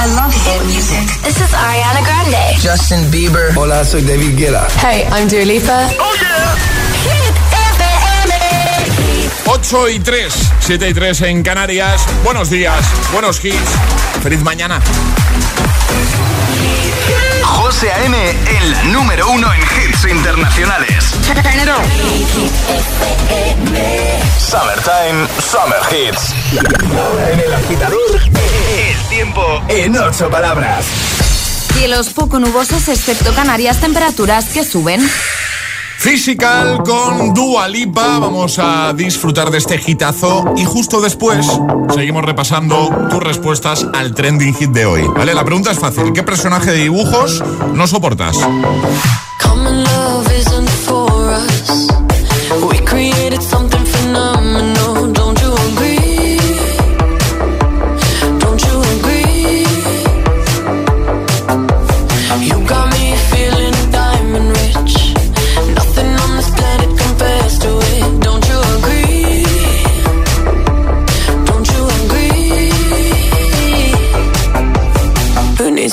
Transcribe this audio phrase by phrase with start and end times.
[0.00, 1.02] I love hit music.
[1.24, 2.54] This is Ariana Grande.
[2.60, 3.52] Justin Bieber.
[3.56, 4.68] Hola, soy David Guetta.
[4.78, 5.90] Hey, I'm Dua Lipa.
[5.98, 6.54] Oh yeah.
[7.02, 7.34] Hit
[7.74, 9.48] FM.
[9.50, 12.06] 8 y 3, 7 y 3 en Canarias.
[12.22, 13.58] Buenos días, buenos hits.
[14.22, 14.80] Feliz mañana.
[17.68, 18.16] José A.M.
[18.30, 21.04] en la número uno en hits internacionales.
[24.38, 26.32] Summertime, Summer Hits.
[27.30, 28.22] En el agitador,
[28.70, 30.86] El tiempo en ocho palabras.
[31.74, 35.06] Cielos poco nubosos, excepto Canarias, temperaturas que suben.
[35.98, 38.20] Physical con Dua Lipa.
[38.20, 41.44] Vamos a disfrutar de este hitazo y justo después
[41.92, 45.02] seguimos repasando tus respuestas al trending hit de hoy.
[45.08, 45.34] ¿Vale?
[45.34, 46.12] La pregunta es fácil.
[46.12, 47.42] ¿Qué personaje de dibujos
[47.74, 48.36] no soportas?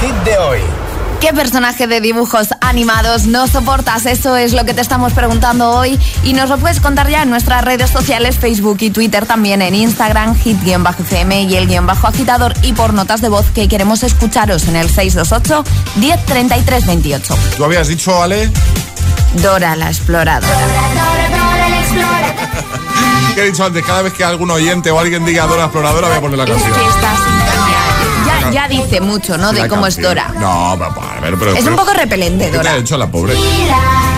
[0.00, 0.60] Hit de hoy.
[1.20, 4.06] ¿Qué personaje de dibujos animados no soportas?
[4.06, 7.30] Eso es lo que te estamos preguntando hoy y nos lo puedes contar ya en
[7.30, 12.54] nuestras redes sociales, Facebook y Twitter, también en Instagram, hit-fm y el guion bajo agitador
[12.62, 15.64] y por notas de voz que queremos escucharos en el 628
[15.96, 17.36] 1033 28.
[17.56, 18.48] ¿Tú habías dicho, Ale?
[19.42, 20.48] Dora la exploradora.
[23.34, 23.84] ¿Qué he dicho antes?
[23.84, 26.50] Cada vez que algún oyente o alguien diga Dora Exploradora, voy a poner la Es
[26.50, 27.77] canción.
[28.52, 29.52] Ya, dice mucho, ¿no?
[29.52, 29.96] De cómo es.
[30.00, 30.28] Dora.
[30.38, 31.54] No, pero, a ver, pero.
[31.54, 32.72] Es un poco repelente, ¿Qué te Dora.
[32.72, 33.34] ha hecho la pobre?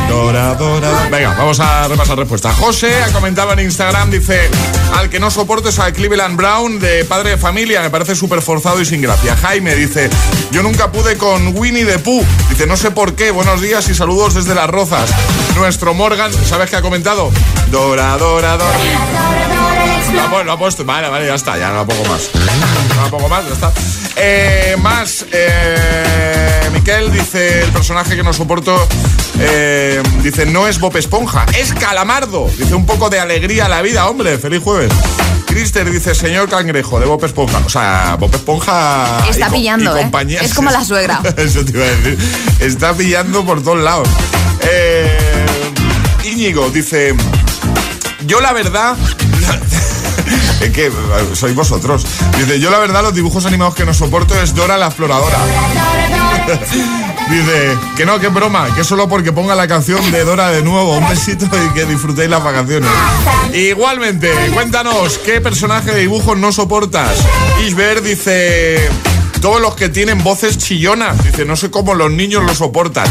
[0.08, 1.08] Dora, Dora.
[1.10, 2.52] Venga, vamos a repasar respuesta.
[2.52, 4.50] José ha comentado en Instagram, dice,
[4.96, 8.80] al que no soportes a Cleveland Brown de padre de familia, me parece súper forzado
[8.80, 9.36] y sin gracia.
[9.36, 10.10] Jaime dice,
[10.50, 12.24] yo nunca pude con Winnie the Pooh.
[12.48, 15.10] Dice, no sé por qué, buenos días y saludos desde Las Rozas.
[15.56, 17.30] Nuestro Morgan, ¿sabes qué ha comentado?
[17.70, 18.78] Dora, Dora, Dora.
[18.78, 19.69] Pu-
[20.44, 22.30] lo ha puesto, vale, vale, ya está, ya no pongo más.
[22.96, 23.72] No pongo más, ya está.
[24.16, 28.88] Eh, más, eh, Miquel dice, el personaje que no soporto,
[29.38, 32.48] eh, dice, no es Bob Esponja, es Calamardo.
[32.56, 34.92] Dice, un poco de alegría a la vida, hombre, feliz jueves.
[35.46, 37.58] Crister dice, señor cangrejo, de Bob Esponja.
[37.58, 39.24] O sea, Bob Esponja...
[39.28, 40.38] Está y pillando, y ¿eh?
[40.40, 41.20] Es como la suegra.
[41.36, 42.18] Eso te iba a decir.
[42.60, 44.08] Está pillando por todos lados.
[44.62, 45.18] Eh,
[46.24, 47.14] Íñigo dice,
[48.26, 48.96] yo la verdad...
[50.60, 50.90] Es que eh,
[51.34, 52.04] sois vosotros.
[52.38, 55.38] Dice, yo la verdad los dibujos animados que no soporto es Dora la exploradora.
[57.30, 60.98] Dice, que no, que broma, que solo porque ponga la canción de Dora de nuevo.
[60.98, 62.90] Un besito y que disfrutéis las vacaciones.
[63.54, 67.18] Igualmente, cuéntanos, ¿qué personaje de dibujos no soportas?
[67.64, 68.88] Isber dice,
[69.40, 71.22] todos los que tienen voces chillonas.
[71.24, 73.06] Dice, no sé cómo los niños lo soportan.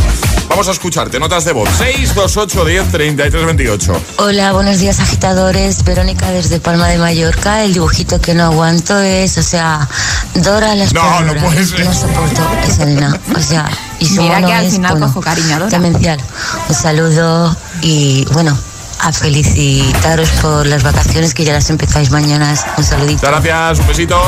[0.50, 1.70] Vamos a escucharte, notas de voz.
[1.78, 4.02] 628 10 33 28.
[4.18, 5.84] Hola, buenos días agitadores.
[5.84, 7.64] Verónica desde Palma de Mallorca.
[7.64, 9.88] El dibujito que no aguanto es, o sea,
[10.34, 11.86] Dora la No, no puede ser.
[11.86, 13.18] No soporto esa nena.
[13.38, 13.70] O sea,
[14.00, 15.70] y su Mira que al es, final bueno, cojo cariño a Dora.
[15.70, 16.20] demencial.
[16.68, 18.58] Un saludo y bueno,
[19.02, 22.54] a felicitaros por las vacaciones que ya las empezáis mañana.
[22.76, 23.20] Un saludito.
[23.28, 24.20] Muchas gracias, un besito.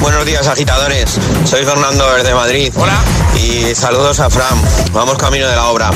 [0.00, 2.72] Buenos días agitadores, soy Fernando desde Madrid.
[2.74, 2.98] Hola.
[3.36, 4.60] Y saludos a Fran.
[4.92, 5.90] Vamos camino de la obra.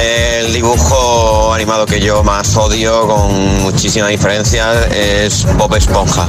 [0.00, 6.26] El dibujo animado que yo más odio con muchísima diferencia es Bob Esponja.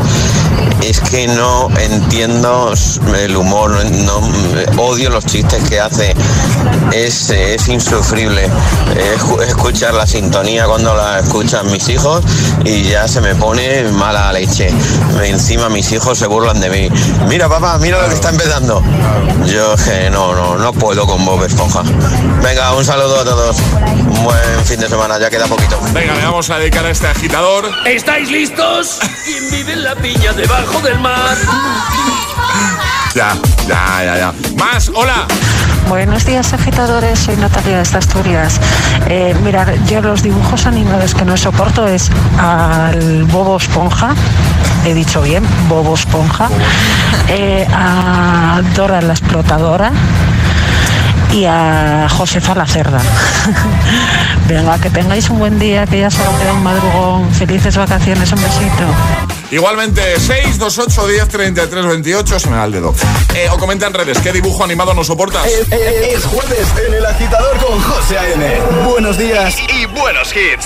[0.82, 2.74] Es que no entiendo
[3.18, 6.14] el humor, no, no- odio los chistes que hace.
[6.92, 8.50] Es, es insufrible
[9.18, 12.24] Escu- escuchar la sintonía cuando la escuchan mis hijos
[12.66, 14.70] y ya se me pone mala leche.
[15.24, 16.90] Encima mis hijos se burlan de mí.
[17.30, 18.84] Mira papá, mira lo que está empezando.
[19.46, 21.84] Yo que no, no, no puedo con Bob Esponja.
[22.42, 23.58] Venga, un saludo a todos.
[23.82, 25.80] Un buen fin de semana, ya queda poquito.
[25.94, 27.70] Venga, le vamos a dedicar a este agitador.
[27.86, 29.00] ¿Estáis listos?
[29.26, 31.36] ¿Quién vive en la piña debajo del mar?
[33.16, 33.38] Ya,
[33.68, 34.34] ya, ya, ya.
[34.56, 35.28] Más, hola.
[35.88, 37.20] Buenos días, agitadores.
[37.20, 38.60] Soy Natalia de Asturias.
[39.10, 44.16] Eh, mirad, yo los dibujos animados que no soporto es al Bobo Esponja.
[44.86, 46.50] He dicho bien, Bobo Esponja.
[47.28, 49.92] Eh, a Dora la Explotadora.
[51.32, 53.02] Y a Josefa la Cerda.
[54.48, 57.32] Venga, que tengáis un buen día, que ya solo queda un madrugón.
[57.34, 59.43] Felices vacaciones, un besito.
[59.54, 62.96] Igualmente, 628 10 33 28, se me da el dedo.
[63.36, 65.46] Eh, o comenta en redes, ¿qué dibujo animado no soportas?
[65.46, 68.62] Es, es- es jueves en el agitador con José A.M.
[68.90, 69.56] Buenos días.
[69.70, 70.66] Y buenos hits.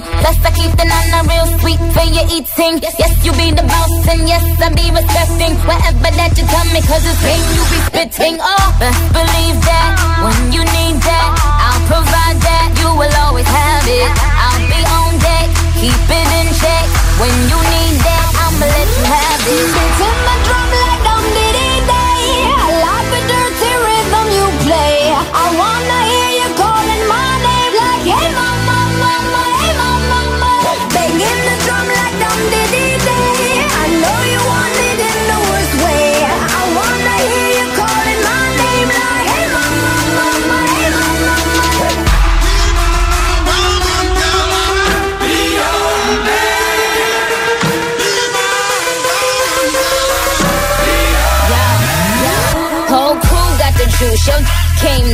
[0.00, 2.80] Plus, I keep the nana real sweet for your eating.
[2.80, 6.80] Yes, you be the boss, and yes, I be respecting whatever that you tell me,
[6.88, 8.36] cause it's game you be spitting.
[8.40, 9.90] Oh, best believe that
[10.24, 12.72] when you need that, I'll provide that.
[12.80, 14.08] You will always have it.
[14.16, 16.86] I'll be on deck, keep it in check.
[17.20, 19.66] When you need that, I'ma let you have it.
[19.76, 20.91] Beating my drum like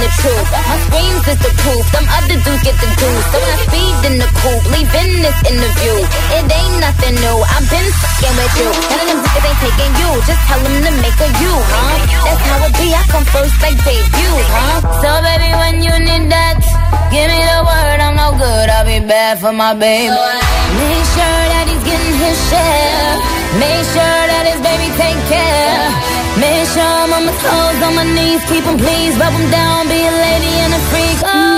[0.08, 0.48] the truth.
[0.48, 3.26] My screams is the proof, them other dudes get the juice.
[3.28, 5.96] So I speed in the coupe, leaving this interview.
[6.32, 8.70] It ain't nothing new, I've been fucking with you.
[8.72, 11.96] None of them niggas ain't taking you, just tell them to make a you, huh?
[12.24, 14.76] That's how it be, I come first like debut, huh?
[15.04, 16.56] So baby, when you need that,
[17.12, 20.08] give me the word, I'm no good, I'll be bad for my baby.
[20.08, 23.12] Make sure that he's getting his share.
[23.64, 25.85] Make sure that his baby take care.
[26.42, 30.00] Mission on my toes, on my knees, keep keep 'em please, rub 'em down, be
[30.12, 31.18] a lady and a freak.
[31.25, 31.57] Oh.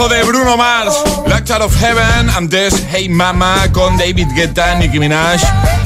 [0.00, 0.94] Temazo de Bruno Mars,
[1.50, 5.42] Out of Heaven, antes Hey Mama con David Guetta, Nicki Minaj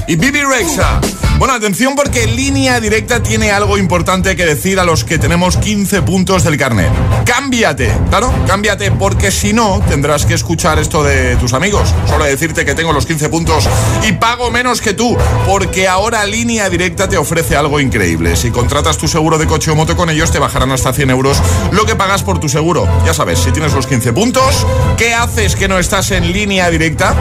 [0.06, 1.00] y Bibi Rexa.
[1.38, 6.02] Bueno, atención porque Línea Directa tiene algo importante que decir a los que tenemos 15
[6.02, 6.90] puntos del carnet.
[7.24, 11.92] Cámbiate, claro, cámbiate porque si no tendrás que escuchar esto de tus amigos.
[12.08, 13.68] Solo decirte que tengo los 15 puntos
[14.06, 18.36] y pago menos que tú, porque ahora Línea Directa te ofrece algo increíble.
[18.36, 21.42] Si contratas tu seguro de coche o moto con ellos te bajarán hasta 100 euros
[21.72, 22.86] lo que pagas por tu seguro.
[23.04, 27.16] Ya sabes, si tienes los 15 puntos, ¿qué haces que no estás en Línea Directa?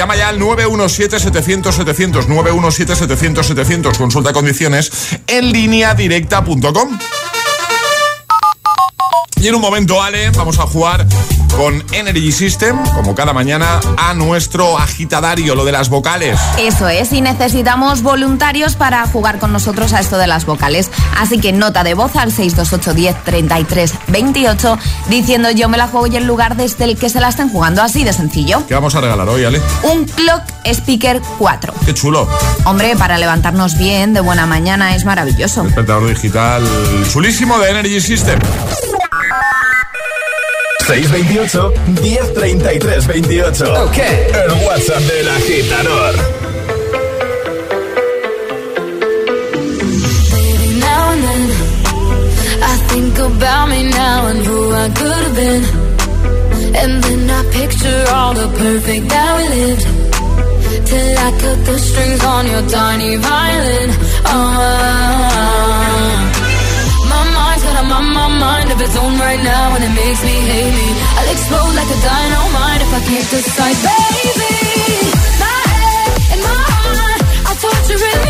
[0.00, 4.90] Llama ya al 917-700-700, 917-700-700, consulta condiciones
[5.26, 6.98] en lineadirecta.com.
[9.40, 11.06] Y en un momento, Ale, vamos a jugar
[11.56, 16.38] con Energy System, como cada mañana, a nuestro agitadario, lo de las vocales.
[16.58, 20.90] Eso es, y necesitamos voluntarios para jugar con nosotros a esto de las vocales.
[21.18, 24.78] Así que nota de voz al 628 10 33 28
[25.08, 27.82] diciendo yo me la juego y el lugar desde el que se la estén jugando,
[27.82, 28.62] así de sencillo.
[28.66, 29.60] ¿Qué vamos a regalar hoy, Ale?
[29.82, 31.74] Un Clock Speaker 4.
[31.86, 32.28] Qué chulo.
[32.64, 35.62] Hombre, para levantarnos bien, de buena mañana, es maravilloso.
[35.64, 36.62] Despertador digital
[37.10, 38.38] chulísimo de Energy System.
[40.90, 41.70] 628
[42.02, 43.62] 1033 28.
[43.78, 43.98] Ok.
[44.34, 46.14] El WhatsApp del agitador.
[50.32, 51.42] Baby, now and then,
[52.62, 55.62] I think about me now and who I could have been.
[56.74, 59.86] And then I picture all the perfect that we lived.
[60.88, 63.90] Till I cut the strings on your tiny violin.
[68.80, 70.90] of its own right now and it makes me hazy.
[71.18, 74.56] I'll explode like a dynamite if I can't decide, baby.
[75.42, 78.29] My head and my heart, I torture in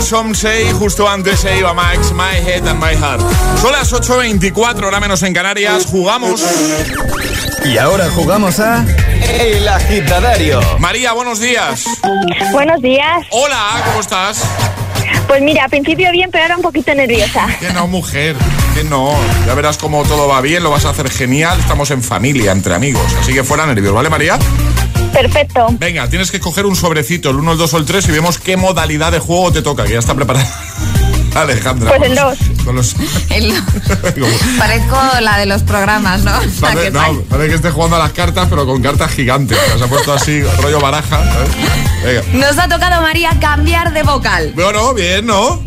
[0.00, 3.20] con Some Say, justo antes se iba Max, My Head and My Heart.
[3.60, 6.42] Son las 8.24, hora menos en Canarias, jugamos.
[7.64, 8.84] Y ahora jugamos a
[9.38, 10.60] El Agitadario.
[10.78, 11.84] María, buenos días.
[12.52, 13.26] Buenos días.
[13.30, 14.42] Hola, ¿cómo estás?
[15.26, 17.46] Pues mira, al principio bien, pero ahora un poquito nerviosa.
[17.58, 18.36] Que no, mujer,
[18.74, 19.14] que no.
[19.46, 21.58] Ya verás cómo todo va bien, lo vas a hacer genial.
[21.60, 23.04] Estamos en familia, entre amigos.
[23.20, 24.38] Así que fuera nervios, ¿vale, María?
[25.20, 25.66] Perfecto.
[25.78, 28.38] Venga, tienes que coger un sobrecito, el 1, el 2 o el 3 y vemos
[28.38, 30.48] qué modalidad de juego te toca, que ya está preparada.
[31.34, 31.94] Alejandra.
[31.96, 32.38] Pues el dos.
[32.64, 32.96] Con los...
[33.30, 33.52] El-
[34.58, 36.32] Parezco la de los programas, ¿no?
[36.60, 39.56] Parece, que no, parece que esté jugando a las cartas, pero con cartas gigantes.
[39.78, 41.22] Se ha puesto así, rollo baraja.
[41.32, 41.50] ¿sabes?
[42.04, 42.46] Venga.
[42.46, 44.52] Nos ha tocado, María, cambiar de vocal.
[44.56, 45.62] Bueno, bien, ¿no?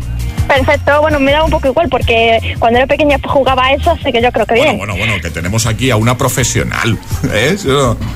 [0.56, 1.00] Perfecto.
[1.00, 4.22] Bueno, me da un poco igual porque cuando era pequeña jugaba a eso, así que
[4.22, 4.78] yo creo que bien.
[4.78, 6.98] Bueno, bueno, que tenemos aquí a una profesional.
[7.32, 7.56] ¿Eh?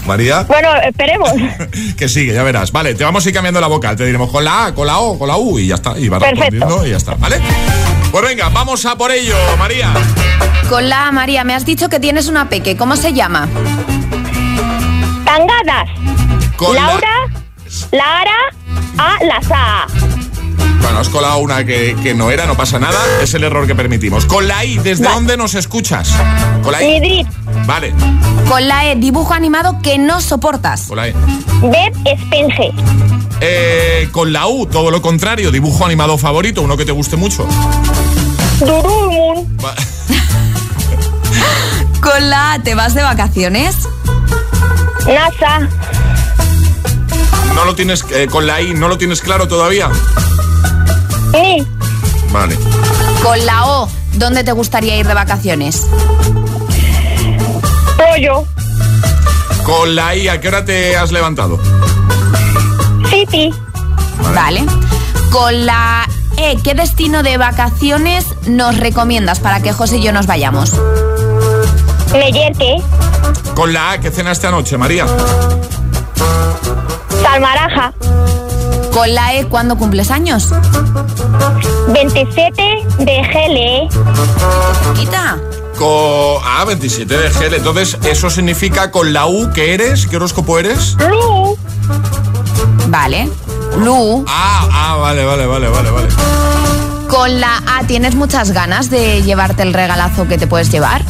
[0.06, 1.30] María, Bueno, esperemos.
[1.96, 2.72] que sigue, ya verás.
[2.72, 3.96] Vale, te vamos a ir cambiando la vocal.
[3.96, 5.98] Te diremos con la A, con la O, con la U y ya está.
[5.98, 6.42] Y va Perfecto.
[6.50, 7.38] respondiendo y ya está, ¿vale?
[8.10, 9.92] Pues venga, vamos a por ello, María.
[10.68, 12.76] Con la A, María, me has dicho que tienes una peque.
[12.76, 13.48] ¿Cómo se llama?
[15.24, 15.88] Tangadas.
[16.56, 17.08] Con la- Laura,
[17.92, 18.36] Lara,
[18.98, 19.86] A, la Sa.
[20.98, 22.98] Has colado una que, que no era, no pasa nada.
[23.22, 24.24] Es el error que permitimos.
[24.26, 25.14] Con la I, ¿desde Vale.
[25.14, 26.10] dónde nos escuchas?
[26.62, 26.86] Con la I.
[27.00, 27.26] Midrid,
[27.66, 27.94] Vale,
[28.48, 30.86] Con la E, dibujo animado que no soportas.
[30.88, 31.14] con la I.
[31.62, 32.72] Beb, Spenge.
[33.40, 37.46] Eh, con la U, todo lo contrario, dibujo animado favorito, uno que te guste mucho.
[42.00, 43.76] Con la A, ¿te vas de vacaciones?
[45.06, 45.68] NASA,
[47.54, 49.90] No lo tienes, eh, con la I, ¿no lo tienes claro todavía?
[52.32, 52.56] Vale.
[53.22, 55.86] Con la O, ¿dónde te gustaría ir de vacaciones?
[57.96, 58.44] Pollo,
[59.64, 61.58] Con la I, ¿a qué hora te has levantado?
[63.10, 63.50] City,
[64.34, 64.64] Vale.
[65.30, 70.26] Con la E, ¿qué destino de vacaciones nos recomiendas para que José y yo nos
[70.26, 70.72] vayamos?
[72.12, 72.76] Meyerque,
[73.54, 75.06] Con la A, ¿qué cenaste anoche, María?
[77.22, 77.92] Salmaraja,
[78.98, 80.52] Con la E, ¿cuándo cumples años?
[81.86, 82.62] 27
[82.98, 83.88] de GLE,
[84.96, 85.38] Quita.
[85.78, 86.42] Con...
[86.44, 87.54] Ah, 27 de gel.
[87.54, 90.08] Entonces, ¿eso significa con la U que eres?
[90.08, 90.96] ¿Qué horóscopo eres?
[91.08, 91.56] Lu,
[92.88, 93.28] Vale.
[93.78, 94.24] Lu.
[94.26, 96.08] Ah, ah, vale, vale, vale, vale, vale.
[97.08, 101.04] Con la A, ¿tienes muchas ganas de llevarte el regalazo que te puedes llevar?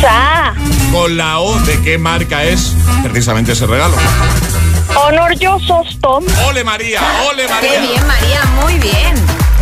[0.00, 0.54] Sa,
[0.92, 3.96] Con la O, ¿de qué marca es precisamente ese regalo?
[4.96, 6.24] Honor yo Sostom.
[6.48, 7.00] ¡Ole, María!
[7.30, 7.80] ¡Ole, Qué María!
[7.80, 9.14] bien, María, muy bien.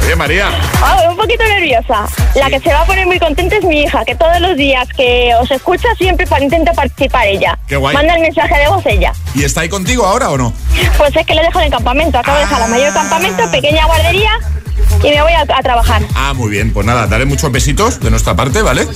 [0.05, 0.49] Oye, María.
[0.83, 2.07] Ah, un poquito nerviosa.
[2.35, 4.89] La que se va a poner muy contenta es mi hija, que todos los días
[4.97, 7.59] que os escucha siempre para intenta participar ella.
[7.67, 7.95] Qué guay.
[7.95, 9.13] Manda el mensaje de voz ella.
[9.35, 10.53] ¿Y está ahí contigo ahora o no?
[10.97, 12.19] Pues es que le dejo en el campamento.
[12.19, 14.31] Acabo de dejar la mayor campamento, pequeña guardería
[15.03, 16.03] y me voy a, a trabajar.
[16.15, 16.73] Ah, muy bien.
[16.73, 18.87] Pues nada, daré muchos besitos de nuestra parte, ¿vale?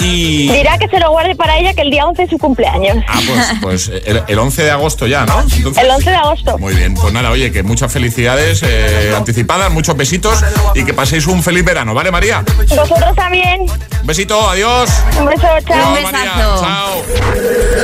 [0.00, 0.50] Y...
[0.50, 2.98] Dirá que se lo guarde para ella que el día 11 es su cumpleaños.
[3.08, 3.46] Ah, pues,
[3.88, 5.40] pues el, el 11 de agosto ya, ¿no?
[5.40, 6.58] Entonces- El 11 de agosto.
[6.58, 10.42] Muy bien, pues nada, oye, que muchas felicidades eh, anticipadas, muchos besitos
[10.74, 12.42] y que paséis un feliz verano, ¿vale, María?
[12.68, 13.60] Vosotros también.
[13.62, 14.90] Un besito, adiós.
[15.18, 15.88] Un beso, chao.
[15.96, 16.60] Un María, besazo.
[16.62, 17.02] chao.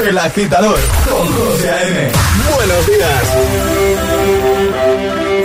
[0.08, 2.10] El Agitador con José A.M.
[2.56, 3.22] Buenos días.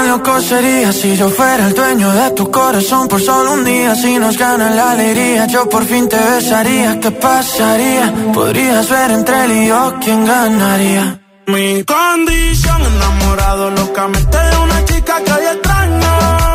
[0.00, 3.94] tan loco sería si yo fuera el dueño de tu corazón por solo un día?
[3.94, 6.98] Si nos gana la alegría, yo por fin te besaría.
[7.00, 8.12] ¿Qué pasaría?
[8.32, 11.20] Podrías ver entre él y yo quién ganaría.
[11.46, 16.49] Mi condición, enamorado locamente de una chica que hoy extraño.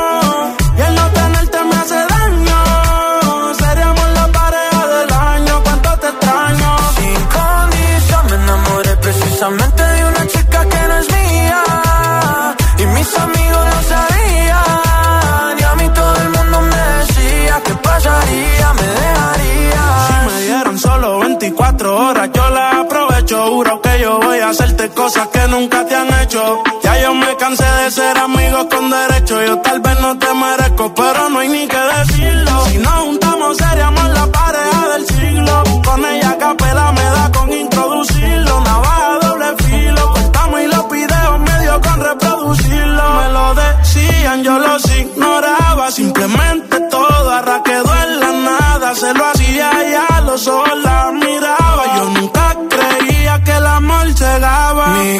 [27.45, 29.35] Cansé de ser amigos con derecho.
[29.43, 32.65] Yo tal vez no te merezco, pero no hay ni que decirlo.
[32.65, 35.63] Si nos juntamos, seríamos la pareja del siglo.
[35.85, 38.61] Con ella capela me da con introducirlo.
[38.61, 40.03] Navaja doble filo.
[40.13, 43.03] Cortamos y los videos medio con reproducirlo.
[43.19, 45.91] Me lo decían, yo los ignoraba.
[45.91, 48.95] Simplemente todo arra quedó en la nada.
[48.95, 51.83] Se lo hacía ya, los ojos la miraba.
[51.95, 54.87] Yo nunca creía que el amor llegaba.
[54.97, 55.19] Mi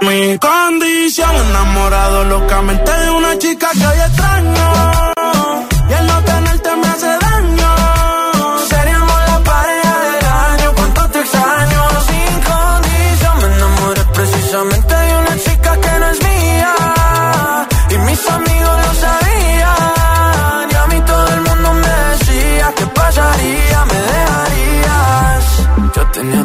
[0.00, 5.13] Mi condición, enamorado locamente de una chica que hoy extraño.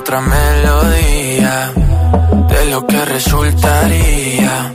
[0.09, 1.71] Otra melodía
[2.49, 4.73] de lo que resultaría.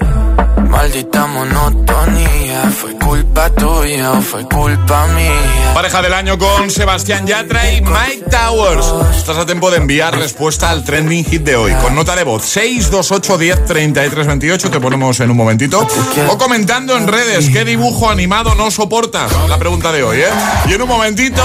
[0.68, 5.72] Maldita monotonía, fue culpa tuya o fue culpa mía.
[5.74, 8.86] Pareja del año con Sebastián Yatra y Mike Towers.
[9.16, 12.44] Estás a tiempo de enviar respuesta al trending hit de hoy con nota de voz
[12.44, 14.70] 628 10 33 28.
[14.70, 15.84] Te ponemos en un momentito.
[16.28, 19.32] O comentando en redes qué dibujo animado no soportas.
[19.48, 20.30] La pregunta de hoy, ¿eh?
[20.68, 21.42] Y en un momentito,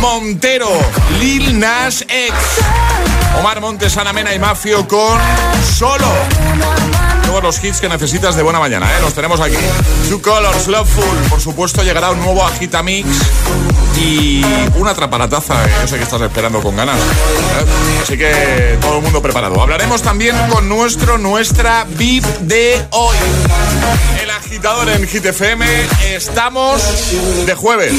[0.00, 0.70] Montero,
[1.18, 2.34] Lil Nas X.
[3.38, 5.18] Omar Montes, Ana Mena y Mafio con
[5.76, 6.97] Solo.
[7.28, 9.00] Todos los hits que necesitas de buena mañana, ¿eh?
[9.02, 9.54] Los tenemos aquí.
[10.08, 11.28] Two Colors, Loveful.
[11.28, 13.06] Por supuesto, llegará un nuevo Agitamix
[13.98, 14.42] y
[14.76, 15.62] una atraparataza.
[15.62, 16.96] que Yo sé que estás esperando con ganas.
[16.96, 18.00] ¿eh?
[18.02, 19.60] Así que todo el mundo preparado.
[19.60, 23.16] Hablaremos también con nuestro, nuestra VIP de hoy.
[24.22, 25.66] El agitador en Hit FM.
[26.14, 26.82] Estamos
[27.44, 27.92] de jueves.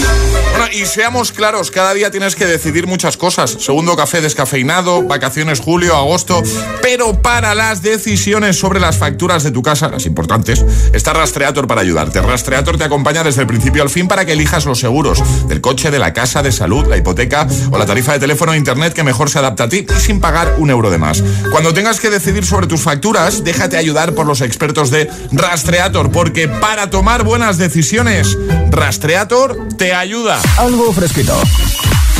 [0.58, 3.52] Bueno, y seamos claros, cada día tienes que decidir muchas cosas.
[3.60, 6.42] Segundo café descafeinado, vacaciones julio, agosto.
[6.82, 11.82] Pero para las decisiones sobre las facturas de tu casa, las importantes, está Rastreator para
[11.82, 12.21] ayudarte.
[12.21, 15.91] Rastreator te acompaña desde el principio al fin para que elijas los seguros del coche,
[15.91, 19.03] de la casa, de salud, la hipoteca o la tarifa de teléfono e internet que
[19.03, 21.21] mejor se adapta a ti sin pagar un euro de más.
[21.51, 26.47] Cuando tengas que decidir sobre tus facturas, déjate ayudar por los expertos de Rastreator, porque
[26.47, 28.38] para tomar buenas decisiones,
[28.71, 30.39] Rastreator te ayuda.
[30.58, 31.36] Algo fresquito.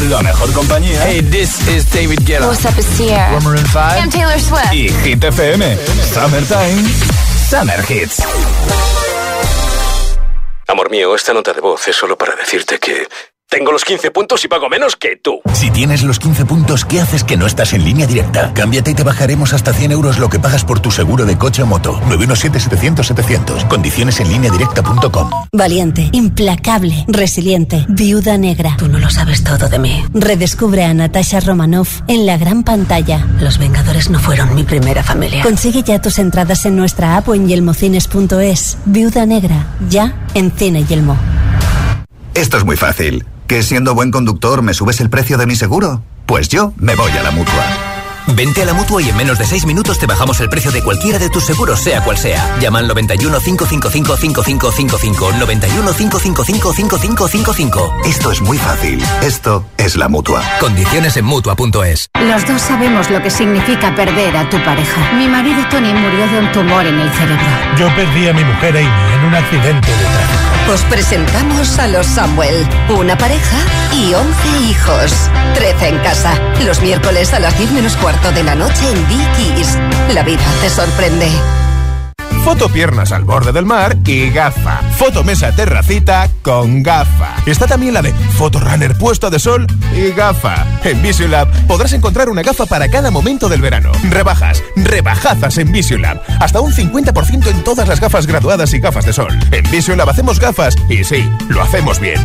[0.08, 1.06] La mejor compañía.
[1.06, 2.48] Hey, this is David Guetta.
[2.48, 3.34] What's up, it's Sierra.
[3.34, 4.02] We're Maroon 5.
[4.02, 4.74] I'm Taylor Swift.
[4.74, 5.78] Y Hit FM.
[6.14, 6.88] Summertime.
[7.50, 8.24] Summer Hits.
[10.68, 13.08] Amor mío, esta nota de voz es solo para decirte que
[13.50, 15.42] tengo los 15 puntos y pago menos que tú.
[15.54, 18.54] Si tienes los 15 puntos, ¿qué haces que no estás en línea directa?
[18.54, 21.64] Cámbiate y te bajaremos hasta 100 euros lo que pagas por tu seguro de coche
[21.64, 22.00] o moto.
[22.10, 23.68] 917-700-700.
[23.68, 25.30] Condiciones en línea directa.com.
[25.52, 28.76] Valiente, implacable, resiliente, viuda negra.
[28.78, 30.04] Tú no lo sabes todo de mí.
[30.14, 33.26] Redescubre a Natasha Romanoff en la gran pantalla.
[33.42, 35.42] Los Vengadores no fueron mi primera familia.
[35.44, 38.78] Consigue ya tus entradas en nuestra app o en yelmocines.es.
[38.86, 41.18] Viuda negra, ya en Cine Yelmo.
[42.36, 43.26] Esto es muy fácil.
[43.50, 46.04] ¿Que siendo buen conductor me subes el precio de mi seguro?
[46.28, 47.66] Pues yo me voy a la mutua.
[48.36, 50.84] Vente a la mutua y en menos de 6 minutos te bajamos el precio de
[50.84, 52.60] cualquiera de tus seguros, sea cual sea.
[52.60, 55.32] Llama al 91 555 5555.
[55.40, 57.96] 91 555 5555.
[58.06, 59.04] Esto es muy fácil.
[59.24, 60.44] Esto es la mutua.
[60.60, 62.12] Condiciones en mutua.es.
[62.22, 65.14] Los dos sabemos lo que significa perder a tu pareja.
[65.14, 67.48] Mi marido Tony murió de un tumor en el cerebro.
[67.80, 70.59] Yo perdí a mi mujer Amy en un accidente de tráfico.
[70.72, 72.56] Os presentamos a los Samuel,
[72.90, 73.58] una pareja
[73.92, 75.12] y 11 hijos.
[75.56, 76.40] 13 en casa.
[76.64, 79.80] Los miércoles a las 10 menos cuarto de la noche en Dickies.
[80.14, 81.28] La vida te sorprende.
[82.44, 84.82] Foto piernas al borde del mar y gafa.
[84.98, 87.36] Foto mesa terracita con gafa.
[87.46, 90.66] Está también la de Foto runner puesto de sol y gafa.
[90.84, 93.92] En Visiolab podrás encontrar una gafa para cada momento del verano.
[94.10, 96.22] Rebajas, rebajazas en Visiolab.
[96.40, 99.38] Hasta un 50% en todas las gafas graduadas y gafas de sol.
[99.52, 102.20] En Visiolab hacemos gafas y sí, lo hacemos bien.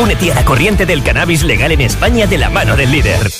[0.00, 3.30] Únete a la corriente del cannabis legal en España de la mano del líder.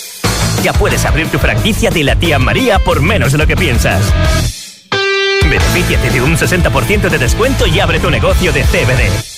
[0.62, 4.12] Ya puedes abrir tu franquicia de la tía María por menos de lo que piensas.
[5.42, 9.37] Benefíciate de un 60% de descuento y abre tu negocio de CBD.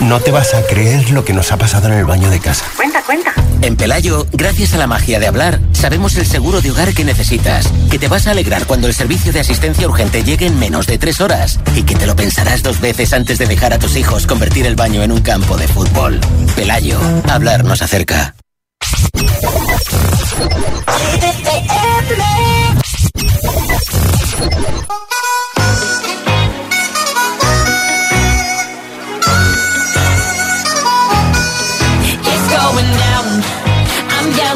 [0.00, 2.64] No te vas a creer lo que nos ha pasado en el baño de casa.
[2.76, 3.34] Cuenta, cuenta.
[3.60, 7.70] En Pelayo, gracias a la magia de hablar, sabemos el seguro de hogar que necesitas,
[7.90, 10.96] que te vas a alegrar cuando el servicio de asistencia urgente llegue en menos de
[10.96, 14.26] tres horas y que te lo pensarás dos veces antes de dejar a tus hijos
[14.26, 16.18] convertir el baño en un campo de fútbol.
[16.56, 18.34] Pelayo, hablar nos acerca.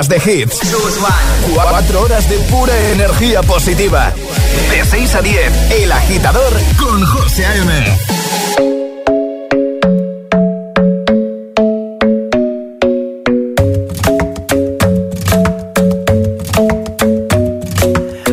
[0.00, 0.60] Horas de hits.
[1.54, 4.12] Cuatro horas de pura energía positiva.
[4.70, 7.98] De 6 a 10, El Agitador con José A.M.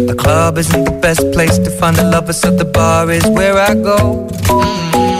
[0.06, 3.58] The club isn't the best place to find the lovers, so the bar is where
[3.58, 4.28] I go.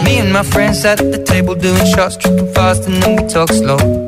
[0.04, 3.50] Me and my friends at the table doing shots, tripping fast, and then we talk
[3.50, 4.07] slow.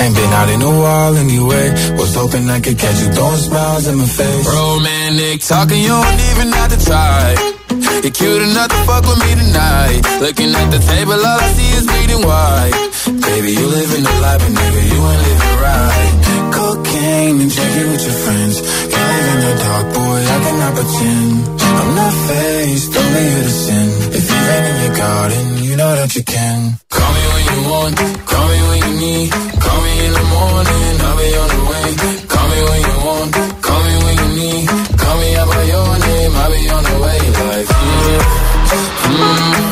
[0.00, 1.66] Ain't been out in a while anyway.
[1.98, 4.46] Was hoping I could catch you throwing smiles in my face.
[4.46, 7.34] Romantic talking, you don't even have to try.
[8.02, 10.00] You're cute enough to fuck with me tonight.
[10.20, 12.74] Looking at the table, all I see is bleeding white.
[13.26, 16.14] Baby, you living the life, but nigga, you ain't living right.
[16.54, 18.56] Cocaine and drinking with your friends.
[18.92, 21.34] Can't live in the dark, boy, I cannot pretend.
[21.78, 23.86] I'm not faced, only here to sin.
[24.18, 26.78] If you rain in your garden, you know that you can.
[26.88, 27.94] Call me when you want,
[28.88, 31.88] call me in the morning, I'll be on the way.
[32.26, 34.68] Call me when you want, call me when you need.
[34.96, 37.20] Call me by your name, I'll be on the way.
[37.48, 38.20] Like, mm,
[39.12, 39.68] mm,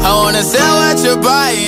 [0.00, 1.67] I wanna sell what you're buying.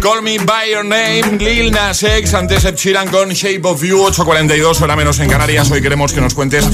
[0.00, 3.98] Call Me By Your Name, Lil Nas X, antes Ed Sheeran con Shape of You,
[4.06, 5.70] 8.42, hora menos en Canarias.
[5.72, 6.64] Hoy queremos que nos cuentes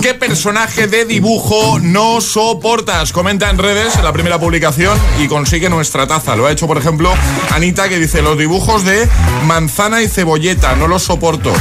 [0.00, 3.12] qué personaje de dibujo no soportas.
[3.12, 6.34] Comenta en redes la primera publicación y consigue nuestra taza.
[6.34, 7.12] Lo ha hecho, por ejemplo,
[7.50, 9.08] Anita, que dice, los dibujos de
[9.46, 11.52] manzana y cebolleta, no los soporto.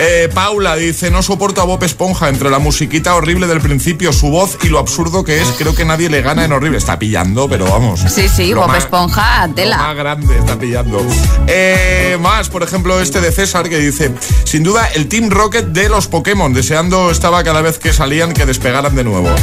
[0.00, 4.30] Eh, Paula dice, no soporto a Bob Esponja, entre la musiquita horrible del principio, su
[4.30, 6.78] voz y lo absurdo que es, creo que nadie le gana en horrible.
[6.78, 8.00] Está pillando, pero vamos.
[8.08, 9.76] Sí, sí, Bob más- Esponja, lo tela.
[9.76, 10.69] más grande está pillando.
[11.46, 14.12] Eh, más, por ejemplo, este de César que dice:
[14.44, 16.52] Sin duda, el Team Rocket de los Pokémon.
[16.52, 19.28] Deseando estaba cada vez que salían que despegaran de nuevo.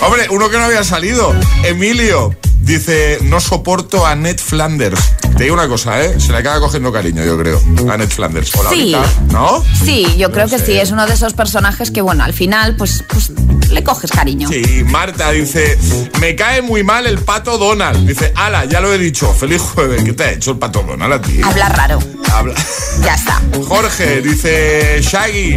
[0.00, 2.34] Hombre, uno que no había salido, Emilio.
[2.60, 5.00] Dice, no soporto a Ned Flanders.
[5.36, 6.20] Te digo una cosa, ¿eh?
[6.20, 7.58] Se le acaba cogiendo cariño, yo creo,
[7.90, 8.54] a Ned Flanders.
[8.56, 8.94] Hola, Sí.
[8.94, 9.64] ahorita, ¿no?
[9.84, 13.04] Sí, yo creo que sí, es uno de esos personajes que, bueno, al final, pues,
[13.08, 13.32] pues
[13.70, 14.48] le coges cariño.
[14.48, 15.78] Sí, Marta dice,
[16.20, 18.06] me cae muy mal el pato Donald.
[18.06, 20.02] Dice, ala, ya lo he dicho, feliz jueves.
[20.04, 21.40] ¿Qué te ha hecho el pato Donald a ti?
[21.42, 21.98] Habla raro.
[22.32, 22.54] Habla.
[23.02, 23.40] Ya está.
[23.66, 25.56] Jorge dice, Shaggy,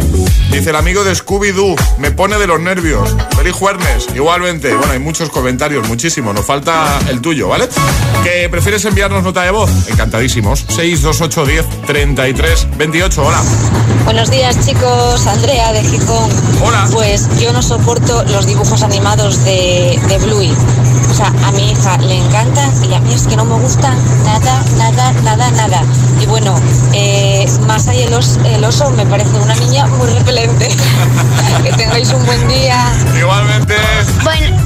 [0.50, 3.14] dice el amigo de Scooby-Doo, me pone de los nervios.
[3.36, 4.74] Feliz jueves, igualmente.
[4.74, 6.32] Bueno, hay muchos comentarios, muchísimo.
[6.32, 7.68] Nos falta el tuyo, ¿vale?
[8.24, 9.70] ¿Que prefieres enviarnos nota de voz?
[9.88, 10.64] Encantadísimos.
[10.68, 13.24] 628 10 33 28.
[13.24, 13.42] Hola.
[14.04, 15.26] Buenos días, chicos.
[15.26, 16.30] Andrea de Gijón.
[16.62, 16.88] Hola.
[16.92, 20.52] Pues yo no soporto los dibujos animados de, de Bluey.
[21.10, 23.94] O sea, a mi hija le encanta y a mí es que no me gusta
[24.24, 25.82] nada, nada, nada, nada.
[26.20, 26.54] Y bueno,
[26.92, 30.68] eh, más hay el, os- el oso me parece una niña muy repelente.
[31.62, 32.78] que tengáis un buen día.
[33.18, 33.76] Igualmente.
[34.22, 34.56] Bueno,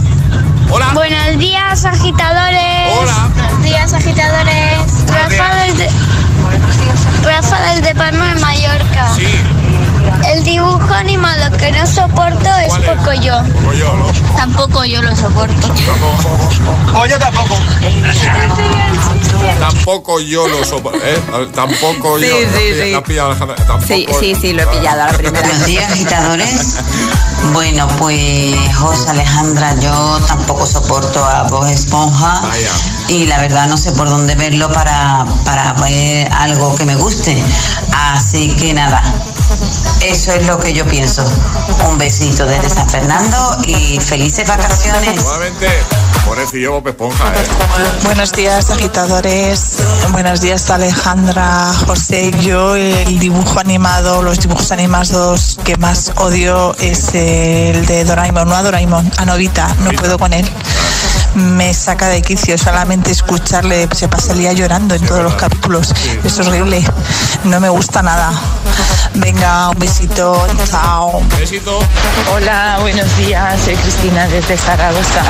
[0.71, 0.91] Hola.
[0.95, 2.93] Buenos días, agitadores.
[2.99, 3.29] Hola.
[3.35, 4.79] Buenos días, agitadores.
[5.07, 5.89] Rafa desde,
[7.25, 9.15] Rafa desde Palma de Mallorca.
[9.15, 9.29] Sí.
[10.33, 13.39] El dibujo animado que no soporto es poco yo.
[13.43, 14.07] Poco yo, ¿no?
[14.37, 15.69] Tampoco yo lo soporto.
[16.95, 17.57] O yo tampoco.
[19.61, 20.99] Tampoco yo lo soporto.
[21.05, 21.21] ¿eh?
[21.55, 22.37] Tampoco Sí, yo.
[22.59, 22.95] sí, La sí.
[22.95, 23.57] ha pillado Alejandra.
[23.57, 25.41] Tampoco Sí, sí, sí, lo he pillado a la primera.
[25.47, 26.77] Buenos días, agitadores.
[27.53, 32.43] Bueno, pues José Alejandra, yo tampoco soporto a Bob Esponja
[33.09, 37.43] y la verdad no sé por dónde verlo para, para ver algo que me guste.
[37.93, 39.03] Así que nada,
[40.03, 41.25] eso es lo que yo pienso.
[41.89, 45.23] Un besito desde San Fernando y felices vacaciones.
[45.23, 45.69] Nuevamente,
[46.25, 47.47] pobrecillo Bob Esponja, ¿eh?
[48.05, 49.79] Buenos días, agitadores.
[50.11, 52.31] Buenos días, Alejandra, José.
[52.41, 58.57] Yo el dibujo animado, los dibujos animados que más odio es el de Doraemon, no
[58.57, 59.75] a Doraemon, a Novita.
[59.81, 60.49] No puedo con él.
[61.37, 65.93] Me saca de quicio solamente escucharle, se pasa el día llorando en todos los capítulos.
[66.25, 66.83] Es horrible.
[67.45, 68.33] No me gusta nada.
[69.15, 70.47] Venga, un besito.
[70.71, 71.23] Chao.
[71.39, 71.79] Besito.
[72.35, 73.61] Hola, buenos días.
[73.63, 75.23] Soy Cristina desde Zaragoza.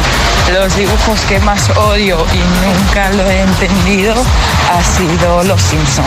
[0.52, 6.04] Los dibujos que más odio y nunca lo he entendido ha sido Los Simpson.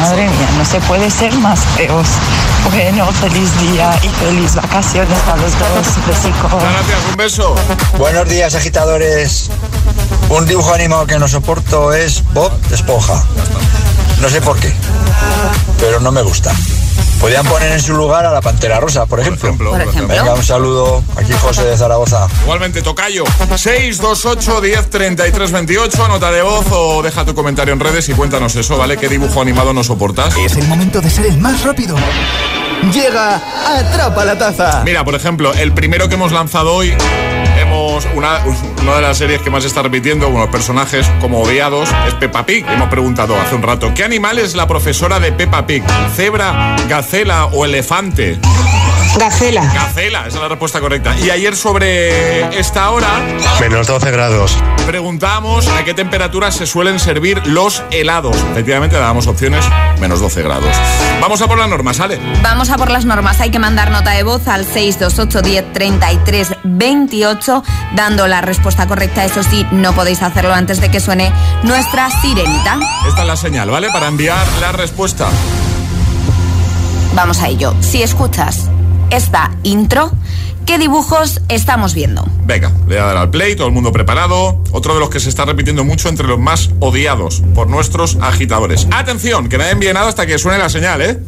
[0.00, 2.08] Madre mía, no se puede ser más feos.
[2.70, 6.06] Bueno, feliz día y feliz vacaciones a los dos.
[6.06, 6.48] Besico.
[6.48, 7.54] Gracias, un beso.
[7.96, 9.35] Buenos días, agitadores.
[10.28, 13.22] Un dibujo animado que no soporto es Bob Esponja.
[14.20, 14.72] No sé por qué,
[15.78, 16.52] pero no me gusta.
[17.20, 19.54] Podrían poner en su lugar a la Pantera Rosa, por ejemplo.
[19.56, 20.06] Por ejemplo.
[20.06, 21.02] Venga, un saludo.
[21.16, 22.26] Aquí José de Zaragoza.
[22.42, 23.24] Igualmente, Tocayo.
[23.56, 26.04] 628 10 33 28.
[26.04, 28.98] Anota de voz o deja tu comentario en redes y cuéntanos eso, ¿vale?
[28.98, 30.36] ¿Qué dibujo animado no soportas?
[30.36, 31.96] Es el momento de ser el más rápido.
[32.92, 33.42] Llega
[33.78, 34.82] Atrapa la Taza.
[34.84, 36.94] Mira, por ejemplo, el primero que hemos lanzado hoy,
[38.14, 38.40] una,
[38.82, 42.66] una de las series que más está repitiendo, unos personajes como odiados, es Peppa Pig.
[42.68, 45.82] Hemos preguntado hace un rato, ¿qué animal es la profesora de Peppa Pig?
[46.14, 48.38] ¿Cebra, gacela o elefante?
[49.18, 49.62] Gacela.
[49.72, 51.14] Gacela, esa es la respuesta correcta.
[51.18, 53.08] Y ayer sobre esta hora
[53.60, 54.56] Menos 12 grados.
[54.86, 58.36] preguntamos a qué temperatura se suelen servir los helados.
[58.52, 59.64] Efectivamente, dábamos opciones
[60.00, 60.74] menos 12 grados.
[61.20, 62.20] Vamos a por la norma, ¿sale?
[62.42, 63.40] Vamos a por las normas.
[63.40, 67.62] Hay que mandar nota de voz al 628 10 33 28
[67.94, 69.24] dando la respuesta correcta.
[69.24, 71.32] Eso sí, no podéis hacerlo antes de que suene
[71.62, 72.78] nuestra sirenita.
[73.08, 73.88] Esta es la señal, ¿vale?
[73.90, 75.28] Para enviar la respuesta.
[77.14, 77.74] Vamos a ello.
[77.80, 78.68] Si escuchas
[79.10, 80.10] esta intro,
[80.64, 82.26] ¿qué dibujos estamos viendo?
[82.44, 84.62] Venga, le voy a dar al play, todo el mundo preparado.
[84.72, 88.86] Otro de los que se está repitiendo mucho entre los más odiados por nuestros agitadores.
[88.90, 91.18] Atención, que nadie envíe nada hasta que suene la señal, ¿eh?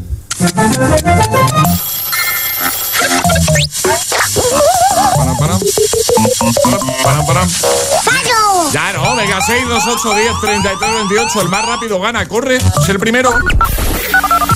[5.14, 5.60] Param, param.
[7.04, 7.48] Param, param.
[8.72, 11.40] Ya no, venga, 6, 2, 8, 10, 33, 28.
[11.40, 12.56] El más rápido gana, corre.
[12.56, 13.30] Es el primero.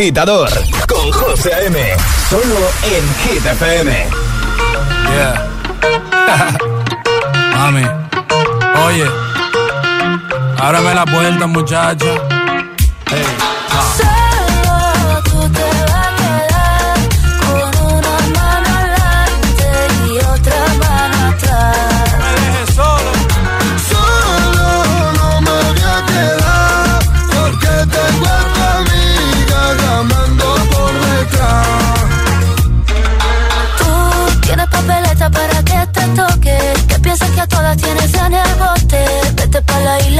[0.00, 0.48] Agitador
[0.88, 1.78] con José A.M.
[2.30, 3.42] Solo en Hit.
[5.12, 5.46] Yeah.
[7.54, 7.84] Mami,
[8.86, 9.06] oye,
[10.58, 12.06] ábrame la puerta, muchacha.
[13.10, 13.49] Hey,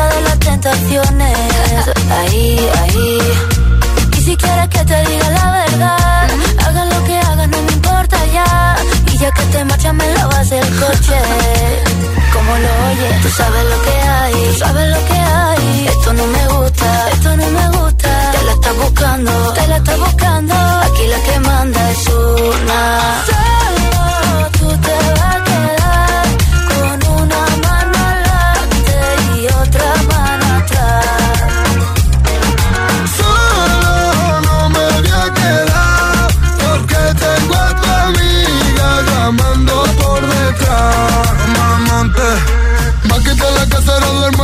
[0.00, 1.38] isla de las tentaciones.
[2.10, 3.18] Ahí, ahí.
[4.16, 6.30] Y si quieres que te diga la verdad,
[6.66, 8.76] hagan lo que hagan, no me importa ya.
[9.12, 11.18] Y ya que te marchas, me lavas el coche.
[12.32, 15.88] Como lo oyes, tú sabes lo que hay, tú sabes lo que hay.
[15.88, 18.32] Esto no me gusta, esto no me gusta.
[18.32, 20.54] Te la estás buscando, te la estás buscando.
[20.54, 23.79] Aquí la que manda es una.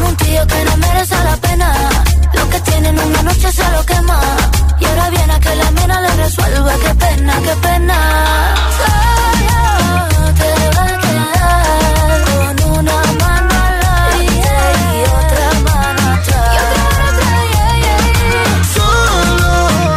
[0.00, 1.72] con un tío que no merece la pena.
[2.34, 4.20] Lo que tienen una noche se lo quema.
[4.80, 6.72] Y ahora viene que la mina le resuelva.
[6.84, 7.96] Qué pena, qué pena.
[8.78, 14.54] Solo te vas a quedar con una mano adelante
[14.94, 16.58] y otra mano atrás.
[18.74, 19.52] Solo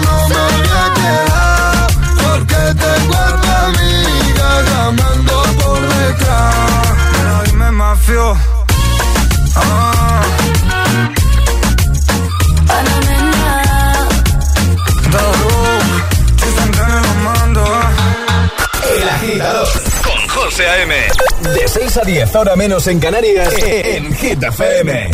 [0.05, 1.87] no me voy a quedar
[2.21, 6.55] porque tengo a tu amiga llamando por detrás.
[7.13, 8.25] Pero dime mafio.
[9.55, 9.92] Ah,
[20.73, 20.95] A.M.
[21.53, 25.11] De 6 a 10, ahora menos en Canarias, en Hit FM.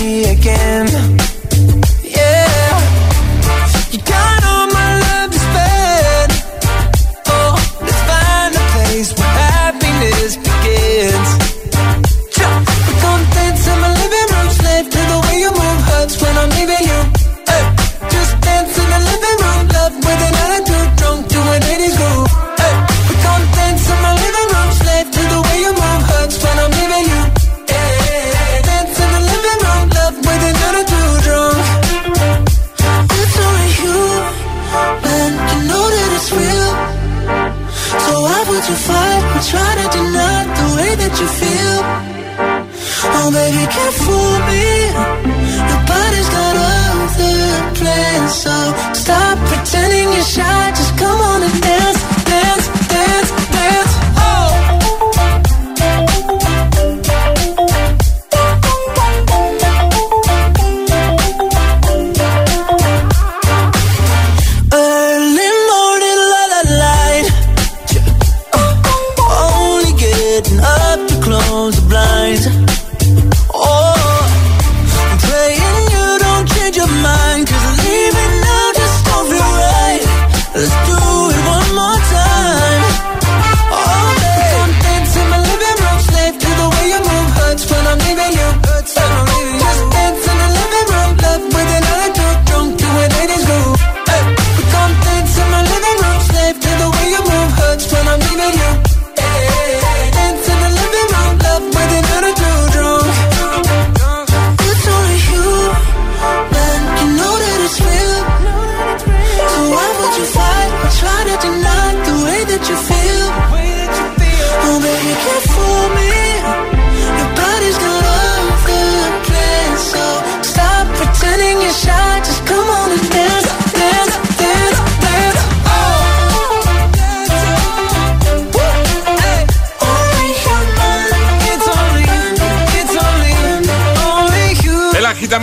[0.00, 1.27] Me again.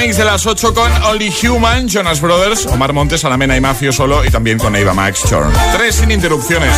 [0.05, 4.29] De las 8 con Only Human, Jonas Brothers, Omar Montes, Alamena y Mafio solo y
[4.29, 5.51] también con Eva Max Chorn.
[5.75, 6.69] Tres sin interrupciones.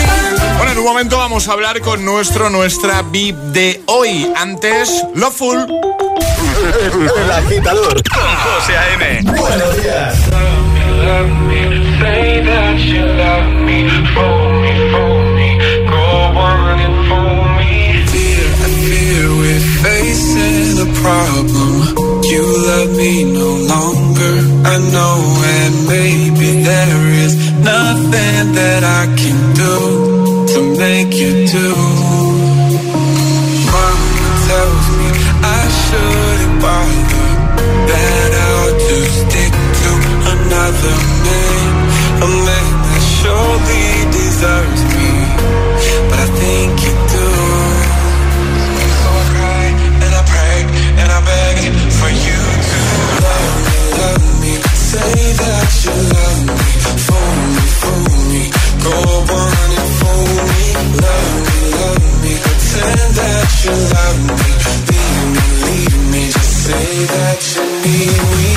[0.55, 4.31] Bueno, en un momento vamos a hablar con nuestro, nuestra VIP de hoy.
[4.33, 5.67] Antes, Loveful.
[7.17, 9.21] El agitador con José A.M.
[9.23, 10.15] Buenos días.
[19.81, 21.76] Facing a problem.
[22.37, 24.35] You love me no longer,
[24.73, 25.17] I know,
[25.57, 27.33] and maybe there is
[27.65, 31.69] nothing that I can do to make you do.
[33.73, 35.09] Mama tells me
[35.41, 37.27] I shouldn't bother,
[37.89, 39.91] that I'll just stick to
[40.35, 41.73] another man,
[42.21, 44.76] a man that surely deserves
[63.17, 64.39] that you love me,
[64.91, 68.56] leave me, leave me, just say that you need me,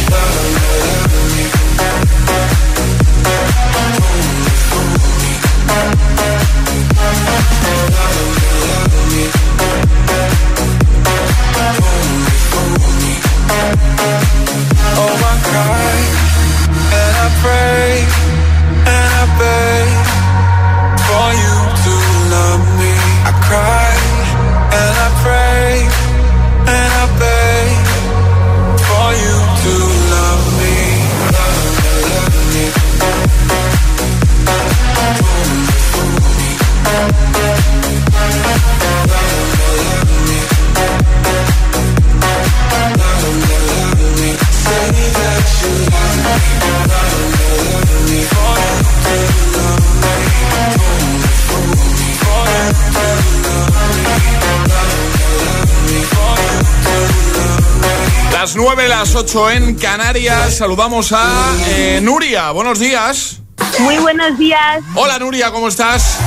[58.41, 60.57] Las 9, las 8 en Canarias.
[60.57, 62.49] Saludamos a eh, Nuria.
[62.49, 63.37] Buenos días.
[63.77, 64.81] Muy buenos días.
[64.95, 66.17] Hola Nuria, ¿cómo estás?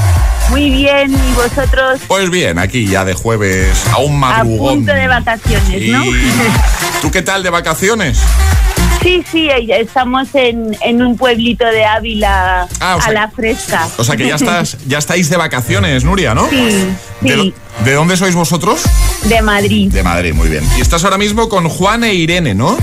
[0.48, 2.00] Muy bien, ¿y vosotros?
[2.06, 4.76] Pues bien, aquí ya de jueves a un A madrugón.
[4.76, 6.04] punto de vacaciones, ¿no?
[7.02, 8.20] ¿Tú qué tal de vacaciones?
[9.02, 13.88] Sí, sí, estamos en, en un pueblito de Ávila Ah, sea- a la fresca.
[13.98, 16.48] O sea que ya estás, ya estáis de vacaciones, Nuria, ¿no?
[16.48, 16.94] Sí, ¿De,
[17.24, 17.54] sí,
[17.84, 18.82] ¿De dónde sois vosotros?
[19.24, 19.90] de Madrid.
[19.90, 20.64] De Madrid, muy bien.
[20.76, 22.76] Y estás ahora mismo con Juan e Irene, ¿no?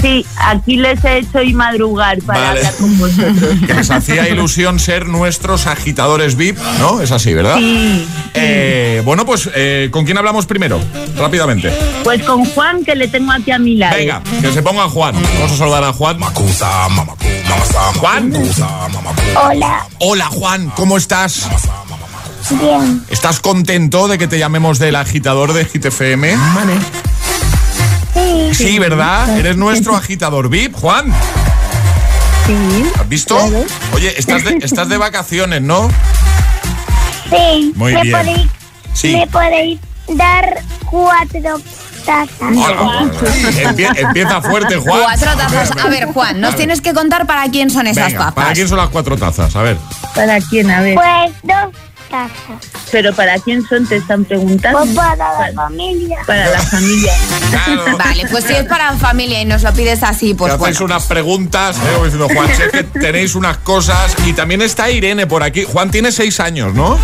[0.00, 2.58] Sí, aquí les he hecho y madrugar para Vale.
[2.58, 3.56] hablar con vosotros.
[3.66, 7.00] Que les hacía ilusión ser nuestros agitadores VIP, ¿no?
[7.00, 7.56] Es así, ¿verdad?
[7.56, 8.06] Sí.
[8.34, 10.80] Eh, bueno, pues, eh, ¿con quién hablamos primero?
[11.16, 11.72] Rápidamente.
[12.04, 13.96] Pues con Juan, que le tengo aquí a mi lado.
[13.96, 15.14] Venga, que se ponga Juan.
[15.14, 16.18] Vamos a saludar a Juan.
[18.00, 18.32] Juan.
[19.42, 19.86] Hola.
[19.98, 21.48] Hola, Juan, ¿cómo estás?
[22.50, 23.02] Bien.
[23.08, 26.36] ¿Estás contento de que te llamemos del agitador de GTFM?
[28.14, 28.50] Sí.
[28.54, 29.36] Sí, ¿verdad?
[29.38, 31.12] Eres nuestro agitador VIP, Juan.
[32.46, 32.90] Sí.
[32.98, 33.36] ¿Has visto?
[33.92, 35.90] Oye, estás de, estás de vacaciones, ¿no?
[37.30, 37.72] Sí.
[37.74, 38.16] Muy ¿Me bien.
[38.16, 38.50] Podéis,
[38.94, 39.12] Sí.
[39.16, 41.60] ¿Me podéis dar cuatro
[42.06, 42.28] tazas?
[42.40, 43.10] Hola.
[43.64, 45.00] Empie- empieza fuerte, Juan.
[45.02, 45.70] Cuatro tazas.
[45.84, 48.34] A ver, Juan, nos tienes que contar para quién son esas Venga, tazas.
[48.34, 49.54] ¿para quién son las cuatro tazas?
[49.56, 49.76] A ver.
[50.14, 50.70] ¿Para quién?
[50.70, 50.94] A ver.
[50.94, 51.74] Pues dos
[52.10, 52.70] tazas.
[52.90, 53.86] ¿Pero para quién son?
[53.86, 54.80] Te están preguntando.
[54.80, 56.18] Pues para la familia.
[56.26, 57.12] Para la familia.
[57.98, 60.94] Vale, pues si es para familia y nos lo pides así, pues hacéis bueno.
[60.94, 65.26] unas preguntas, eh, como diciendo, Juan, sé que tenéis unas cosas y también está Irene
[65.26, 65.64] por aquí.
[65.64, 66.98] Juan tiene seis años, ¿no?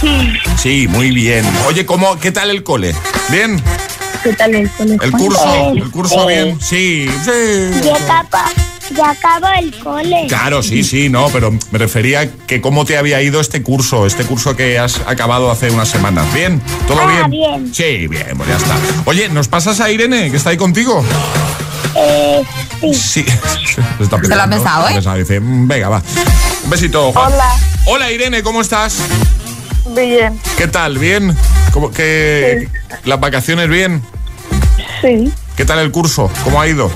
[0.00, 0.32] Sí.
[0.56, 1.44] Sí, muy bien.
[1.66, 2.94] Oye, ¿cómo, ¿qué tal el cole?
[3.28, 3.62] ¿Bien?
[4.22, 5.02] ¿Qué tal el colegio?
[5.02, 5.72] ¿El curso?
[5.74, 6.60] ¿El curso bien?
[6.60, 7.80] Sí, sí.
[7.82, 10.26] Ya acabo, ya acabo el cole.
[10.28, 14.24] Claro, sí, sí, no, pero me refería que cómo te había ido este curso, este
[14.24, 16.32] curso que has acabado hace unas semanas.
[16.34, 16.60] ¿Bien?
[16.86, 17.30] ¿Todo Ah, bien?
[17.30, 17.74] bien.
[17.74, 18.76] Sí, bien, pues ya está.
[19.06, 21.04] Oye, ¿nos pasas a Irene, que está ahí contigo?
[21.96, 22.42] Eh,
[22.80, 22.94] sí.
[22.94, 23.24] Sí.
[23.98, 24.94] Se, está Se lo ha pensado, se ¿eh?
[24.94, 26.02] pensado, Dice, "Mm, venga, va.
[26.64, 27.32] Un besito, Juan.
[27.32, 27.50] Hola.
[27.86, 28.96] Hola, Irene, ¿cómo estás?
[29.94, 30.38] Bien.
[30.56, 30.98] ¿Qué tal?
[30.98, 31.36] ¿Bien?
[31.72, 32.68] ¿Cómo, qué,
[33.04, 34.02] ¿Las vacaciones bien?
[35.00, 35.32] Sí.
[35.56, 36.30] ¿Qué tal el curso?
[36.44, 36.90] ¿Cómo ha ido?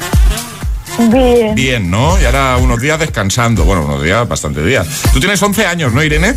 [0.99, 1.55] Bien.
[1.55, 2.20] Bien, ¿no?
[2.20, 3.64] Y ahora unos días descansando.
[3.64, 4.86] Bueno, unos días, bastante días.
[5.12, 6.34] Tú tienes 11 años, ¿no, Irene?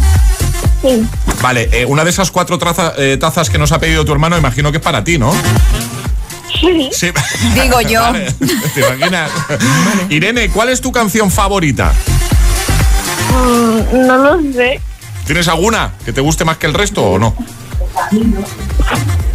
[0.82, 1.03] Sí.
[1.41, 4.38] Vale, eh, una de esas cuatro traza- eh, tazas que nos ha pedido tu hermano,
[4.38, 5.32] imagino que es para ti, ¿no?
[6.60, 6.89] Sí.
[6.91, 7.12] Sí.
[7.53, 8.01] Digo yo.
[8.12, 8.32] Vale,
[8.74, 9.32] ¿Te imaginas?
[10.10, 11.93] Irene, ¿cuál es tu canción favorita?
[13.32, 14.80] Mm, no lo sé.
[15.26, 17.36] ¿Tienes alguna que te guste más que el resto o no?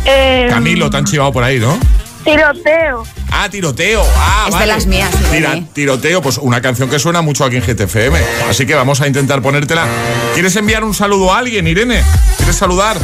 [0.05, 1.79] Eh, Camilo, te han chivado por ahí, ¿no?
[2.25, 3.05] Tiroteo.
[3.35, 4.03] Ah, tiroteo.
[4.17, 5.67] Ah, Es de las mías, Irene.
[5.73, 8.19] tiroteo, pues una canción que suena mucho aquí en GTFM.
[8.49, 9.87] Así que vamos a intentar ponértela.
[10.35, 12.03] ¿Quieres enviar un saludo a alguien, Irene?
[12.37, 12.97] ¿Quieres saludar?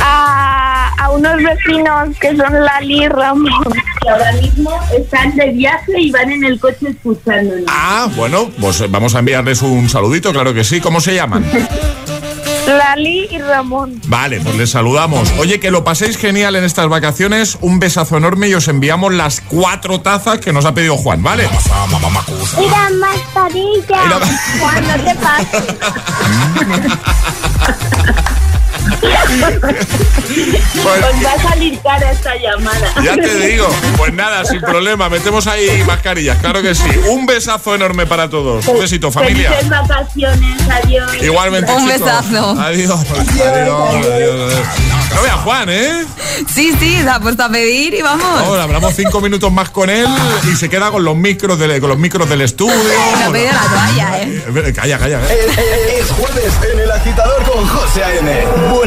[0.00, 3.72] A, a unos vecinos que son Lali y Ramón.
[4.02, 7.64] Que ahora mismo están de viaje y van en el coche escuchándonos.
[7.68, 10.80] Ah, bueno, pues vamos a enviarles un saludito, claro que sí.
[10.80, 11.44] ¿Cómo se llaman?
[12.66, 14.00] Lali y Ramón.
[14.06, 15.30] Vale, pues les saludamos.
[15.38, 17.58] Oye, que lo paséis genial en estas vacaciones.
[17.60, 21.44] Un besazo enorme y os enviamos las cuatro tazas que nos ha pedido Juan, ¿vale?
[21.44, 24.26] Y la-
[24.60, 25.64] Juan, no te pases.
[30.82, 32.92] Pues, Os va a salir cara esta llamada.
[33.02, 33.68] ya te digo.
[33.96, 35.08] Pues nada, sin problema.
[35.08, 36.84] Metemos ahí mascarillas, claro que sí.
[37.08, 38.66] Un besazo enorme para todos.
[38.66, 39.50] Un besito, familia.
[39.52, 41.10] Felices vacaciones, adiós.
[41.22, 42.00] Igualmente, Un chicos.
[42.00, 42.50] besazo.
[42.60, 42.90] Adiós.
[42.90, 44.54] Adiós, adiós, adiós.
[45.14, 46.04] No vea Juan, ¿eh?
[46.52, 48.26] Sí, sí, se ha puesto a pedir y vamos.
[48.40, 50.06] Ahora hablamos cinco minutos más con él
[50.52, 52.74] y se queda con los micros del, con los micros del estudio.
[53.24, 54.44] Ha pedido la toalla, ¿eh?
[54.66, 55.20] Eh, Calla, calla.
[55.20, 55.38] eh.
[55.48, 58.44] Es, es- es jueves en el agitador con José A.M.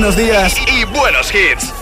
[0.08, 1.78] Buenos días Y buenos hits.